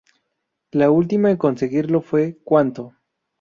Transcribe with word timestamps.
La 0.71 0.89
última 0.89 1.29
en 1.29 1.37
conseguirlo 1.37 2.01
fue 2.01 2.39
"Cuánto. 2.43 2.95